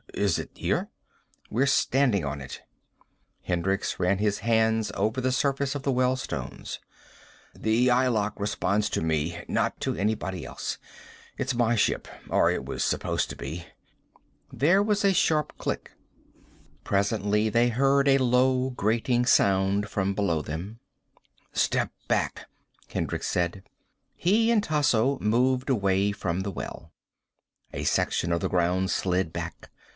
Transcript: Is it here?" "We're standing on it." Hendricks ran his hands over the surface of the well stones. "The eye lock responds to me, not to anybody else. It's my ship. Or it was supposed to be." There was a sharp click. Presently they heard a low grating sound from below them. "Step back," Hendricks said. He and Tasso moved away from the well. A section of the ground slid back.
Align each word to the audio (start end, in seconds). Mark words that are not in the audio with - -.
Is 0.15 0.37
it 0.39 0.49
here?" 0.55 0.89
"We're 1.49 1.65
standing 1.67 2.25
on 2.25 2.41
it." 2.41 2.63
Hendricks 3.43 3.99
ran 3.99 4.17
his 4.17 4.39
hands 4.39 4.91
over 4.95 5.21
the 5.21 5.31
surface 5.31 5.73
of 5.73 5.83
the 5.83 5.91
well 5.91 6.15
stones. 6.15 6.79
"The 7.55 7.89
eye 7.91 8.07
lock 8.07 8.37
responds 8.39 8.89
to 8.89 9.01
me, 9.01 9.43
not 9.47 9.79
to 9.81 9.95
anybody 9.95 10.43
else. 10.43 10.79
It's 11.37 11.53
my 11.53 11.75
ship. 11.75 12.07
Or 12.29 12.51
it 12.51 12.65
was 12.65 12.83
supposed 12.83 13.29
to 13.29 13.35
be." 13.35 13.67
There 14.51 14.83
was 14.83 15.05
a 15.05 15.13
sharp 15.13 15.57
click. 15.57 15.91
Presently 16.83 17.49
they 17.49 17.69
heard 17.69 18.07
a 18.07 18.17
low 18.17 18.71
grating 18.71 19.25
sound 19.25 19.87
from 19.87 20.13
below 20.13 20.41
them. 20.41 20.79
"Step 21.53 21.91
back," 22.07 22.49
Hendricks 22.89 23.27
said. 23.29 23.63
He 24.15 24.51
and 24.51 24.63
Tasso 24.63 25.19
moved 25.19 25.69
away 25.69 26.11
from 26.11 26.41
the 26.41 26.51
well. 26.51 26.91
A 27.71 27.83
section 27.85 28.31
of 28.31 28.41
the 28.41 28.49
ground 28.49 28.89
slid 28.91 29.31
back. 29.31 29.69